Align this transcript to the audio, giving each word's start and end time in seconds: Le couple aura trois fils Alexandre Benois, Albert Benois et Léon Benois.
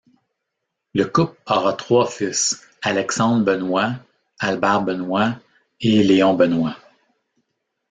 Le 0.95 1.05
couple 1.05 1.39
aura 1.45 1.73
trois 1.73 2.07
fils 2.07 2.65
Alexandre 2.81 3.45
Benois, 3.45 3.93
Albert 4.39 4.81
Benois 4.81 5.35
et 5.79 6.01
Léon 6.01 6.33
Benois. 6.33 6.75